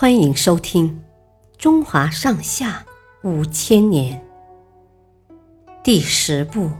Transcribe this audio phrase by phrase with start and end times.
[0.00, 0.98] 欢迎收听
[1.58, 2.86] 《中华上下
[3.22, 4.18] 五千年》
[5.84, 6.68] 第十部《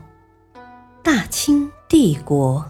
[1.03, 2.65] 大清帝国》。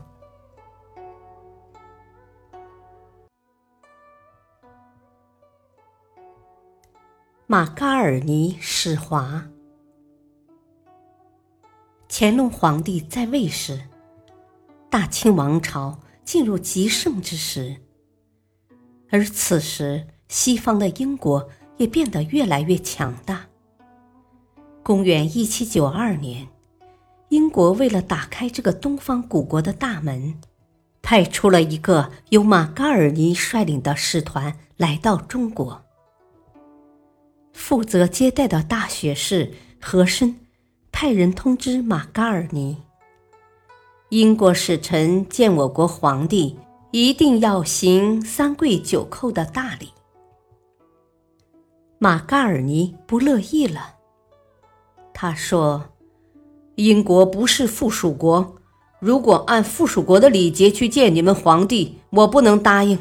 [7.47, 9.49] 马嘎尔尼始华，
[12.09, 13.81] 乾隆皇帝在位时，
[14.91, 17.77] 大清王朝进入极盛之时，
[19.11, 20.09] 而此时。
[20.31, 23.47] 西方的英国也变得越来越强大。
[24.81, 26.47] 公元一七九二年，
[27.31, 30.41] 英国为了打开这个东方古国的大门，
[31.03, 35.83] 派出了一个由马嘎尔尼率领的使团来到中国。
[37.53, 40.37] 负责接待的大学士和珅
[40.93, 42.77] 派人通知马嘎尔尼：
[44.11, 46.57] 英国使臣见我国皇帝，
[46.93, 49.93] 一定要行三跪九叩的大礼。
[52.03, 53.97] 马嘎尔尼不乐意了。
[55.13, 55.91] 他说
[56.77, 58.57] ：“英国不是附属国，
[59.01, 62.99] 如果按附属国的礼节去见你们皇帝，我不能答应。”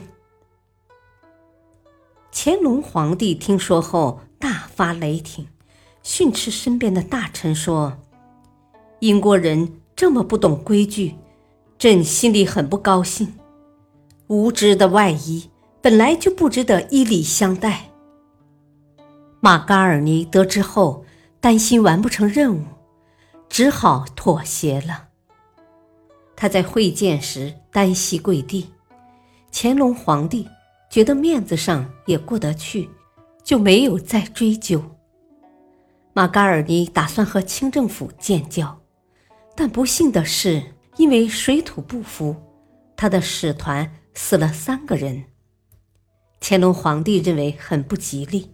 [2.29, 5.47] 乾隆皇帝听说后大发雷霆，
[6.03, 7.97] 训斥身边的大臣说
[8.99, 11.15] ：“英国人这么不懂规矩，
[11.77, 13.33] 朕心里很不高兴。
[14.27, 17.85] 无知的外夷本来就不值得以礼相待。”
[19.41, 21.05] 马嘎尔尼得知后，
[21.39, 22.63] 担心完不成任务，
[23.47, 25.07] 只好妥协了。
[26.35, 28.69] 他在会见时单膝跪地，
[29.51, 30.45] 乾隆皇帝
[30.89, 32.89] 觉得面子上也过得去，
[33.41, 34.83] 就没有再追究。
[36.11, 38.77] 马嘎尔尼打算和清政府建交，
[39.55, 40.61] 但不幸的是，
[40.97, 42.35] 因为水土不服，
[42.97, 45.23] 他的使团死了三个人。
[46.41, 48.51] 乾隆皇帝认为很不吉利。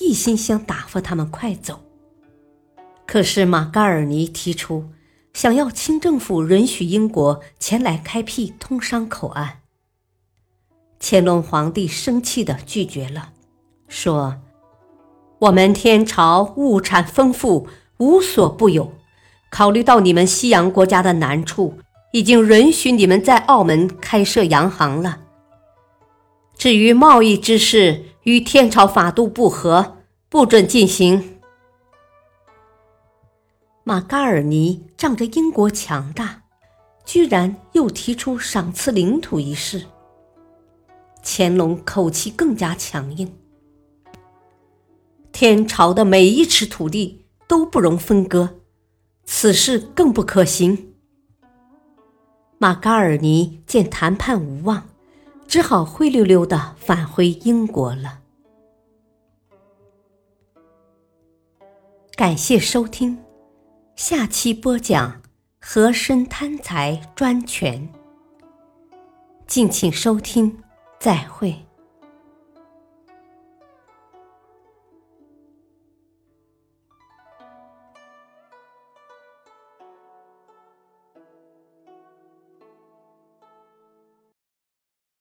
[0.00, 1.80] 一心想打发他们快走，
[3.06, 4.90] 可是马嘎尔尼提出
[5.32, 9.60] 想要清政府允许英国前来开辟通商口岸。
[10.98, 13.30] 乾隆皇帝生气的拒绝了，
[13.88, 14.40] 说
[15.38, 17.68] ：“我们天朝物产丰富，
[17.98, 18.92] 无所不有。
[19.50, 21.78] 考虑到你们西洋国家的难处，
[22.12, 25.20] 已经允许你们在澳门开设洋行了。
[26.56, 29.98] 至于贸易之事，”与天朝法度不合，
[30.28, 31.40] 不准进行。
[33.82, 36.42] 马嘎尔尼仗着英国强大，
[37.04, 39.84] 居然又提出赏赐领土一事。
[41.22, 43.30] 乾隆口气更加强硬：
[45.30, 48.60] 天朝的每一尺土地都不容分割，
[49.26, 50.94] 此事更不可行。
[52.56, 54.93] 马嘎尔尼见谈判无望。
[55.54, 58.22] 只好灰溜溜的返回英国了。
[62.16, 63.22] 感谢收听，
[63.94, 65.22] 下期播讲
[65.60, 67.88] 和珅贪财专权。
[69.46, 70.60] 敬请收听，
[70.98, 71.64] 再会。